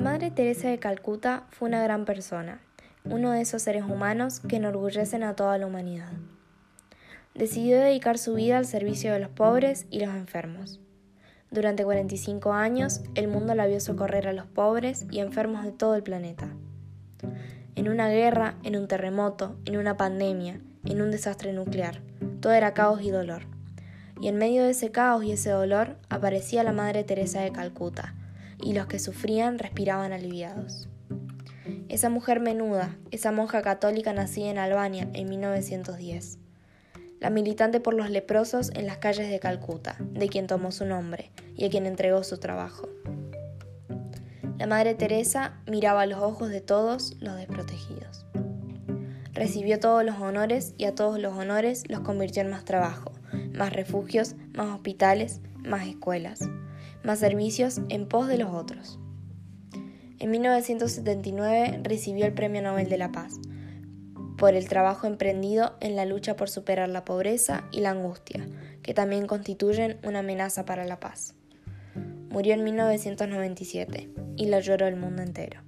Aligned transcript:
Madre 0.00 0.30
Teresa 0.30 0.68
de 0.68 0.78
Calcuta 0.78 1.44
fue 1.50 1.68
una 1.68 1.82
gran 1.82 2.04
persona, 2.04 2.60
uno 3.04 3.32
de 3.32 3.40
esos 3.40 3.62
seres 3.62 3.82
humanos 3.82 4.40
que 4.40 4.56
enorgullecen 4.56 5.24
a 5.24 5.34
toda 5.34 5.58
la 5.58 5.66
humanidad. 5.66 6.12
Decidió 7.34 7.78
dedicar 7.78 8.16
su 8.16 8.34
vida 8.34 8.58
al 8.58 8.66
servicio 8.66 9.12
de 9.12 9.18
los 9.18 9.30
pobres 9.30 9.86
y 9.90 9.98
los 9.98 10.14
enfermos. 10.14 10.80
Durante 11.50 11.84
45 11.84 12.52
años, 12.52 13.00
el 13.16 13.26
mundo 13.26 13.56
la 13.56 13.66
vio 13.66 13.80
socorrer 13.80 14.28
a 14.28 14.32
los 14.32 14.46
pobres 14.46 15.06
y 15.10 15.18
enfermos 15.18 15.64
de 15.64 15.72
todo 15.72 15.96
el 15.96 16.04
planeta. 16.04 16.48
En 17.74 17.88
una 17.88 18.08
guerra, 18.08 18.54
en 18.62 18.76
un 18.76 18.86
terremoto, 18.86 19.56
en 19.64 19.78
una 19.78 19.96
pandemia, 19.96 20.60
en 20.84 21.02
un 21.02 21.10
desastre 21.10 21.52
nuclear, 21.52 22.02
todo 22.40 22.52
era 22.52 22.72
caos 22.72 23.02
y 23.02 23.10
dolor. 23.10 23.42
Y 24.20 24.28
en 24.28 24.36
medio 24.36 24.62
de 24.62 24.70
ese 24.70 24.92
caos 24.92 25.24
y 25.24 25.32
ese 25.32 25.50
dolor 25.50 25.96
aparecía 26.08 26.62
la 26.62 26.72
Madre 26.72 27.02
Teresa 27.02 27.40
de 27.40 27.50
Calcuta, 27.50 28.14
y 28.62 28.72
los 28.72 28.86
que 28.86 28.98
sufrían 28.98 29.58
respiraban 29.58 30.12
aliviados. 30.12 30.88
Esa 31.88 32.10
mujer 32.10 32.40
menuda, 32.40 32.96
esa 33.10 33.32
monja 33.32 33.62
católica 33.62 34.12
nacida 34.12 34.50
en 34.50 34.58
Albania 34.58 35.08
en 35.14 35.28
1910. 35.28 36.38
La 37.20 37.30
militante 37.30 37.80
por 37.80 37.94
los 37.94 38.10
leprosos 38.10 38.70
en 38.74 38.86
las 38.86 38.98
calles 38.98 39.28
de 39.30 39.40
Calcuta, 39.40 39.96
de 39.98 40.28
quien 40.28 40.46
tomó 40.46 40.70
su 40.70 40.84
nombre 40.84 41.30
y 41.56 41.64
a 41.64 41.70
quien 41.70 41.86
entregó 41.86 42.22
su 42.24 42.38
trabajo. 42.38 42.88
La 44.58 44.66
Madre 44.66 44.94
Teresa 44.94 45.60
miraba 45.66 46.02
a 46.02 46.06
los 46.06 46.20
ojos 46.20 46.50
de 46.50 46.60
todos 46.60 47.16
los 47.20 47.36
desprotegidos. 47.36 48.26
Recibió 49.32 49.78
todos 49.78 50.04
los 50.04 50.16
honores 50.16 50.74
y 50.78 50.84
a 50.84 50.94
todos 50.94 51.18
los 51.20 51.36
honores 51.36 51.84
los 51.88 52.00
convirtió 52.00 52.42
en 52.42 52.50
más 52.50 52.64
trabajo, 52.64 53.12
más 53.52 53.72
refugios, 53.72 54.34
más 54.54 54.74
hospitales, 54.74 55.40
más 55.64 55.86
escuelas, 55.86 56.40
más 57.08 57.20
servicios 57.20 57.80
en 57.88 58.06
pos 58.06 58.28
de 58.28 58.36
los 58.36 58.52
otros. 58.52 58.98
En 60.18 60.30
1979 60.30 61.80
recibió 61.82 62.26
el 62.26 62.34
Premio 62.34 62.60
Nobel 62.60 62.90
de 62.90 62.98
la 62.98 63.10
Paz 63.12 63.32
por 64.36 64.52
el 64.54 64.68
trabajo 64.68 65.06
emprendido 65.06 65.74
en 65.80 65.96
la 65.96 66.04
lucha 66.04 66.36
por 66.36 66.50
superar 66.50 66.90
la 66.90 67.06
pobreza 67.06 67.64
y 67.72 67.80
la 67.80 67.92
angustia, 67.92 68.46
que 68.82 68.92
también 68.92 69.26
constituyen 69.26 69.98
una 70.04 70.18
amenaza 70.18 70.66
para 70.66 70.84
la 70.84 71.00
paz. 71.00 71.34
Murió 72.28 72.52
en 72.52 72.62
1997 72.62 74.10
y 74.36 74.46
la 74.46 74.60
lloró 74.60 74.86
el 74.86 74.96
mundo 74.96 75.22
entero. 75.22 75.62